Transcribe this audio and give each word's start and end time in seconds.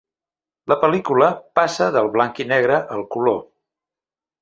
La 0.73 0.77
pel·lícula 0.83 1.27
passa 1.61 1.91
del 1.99 2.11
blanc 2.17 2.43
i 2.47 2.51
negre 2.57 2.83
al 2.99 3.09
color. 3.17 3.43